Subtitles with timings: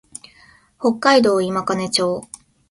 [0.79, 2.25] 北海道今金町